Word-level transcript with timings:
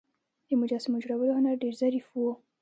د 0.47 0.49
مجسمو 0.61 1.01
جوړولو 1.03 1.37
هنر 1.37 1.55
ډیر 1.63 1.73
ظریف 1.81 2.07
و 2.13 2.21